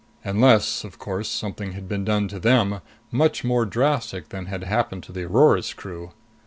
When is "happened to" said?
4.63-5.11